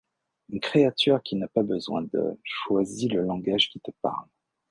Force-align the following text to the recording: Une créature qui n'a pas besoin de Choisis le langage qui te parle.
Une 0.49 0.59
créature 0.61 1.21
qui 1.21 1.35
n'a 1.35 1.47
pas 1.47 1.61
besoin 1.61 2.01
de 2.01 2.35
Choisis 2.43 3.07
le 3.11 3.21
langage 3.21 3.69
qui 3.69 3.79
te 3.79 3.91
parle. 4.01 4.25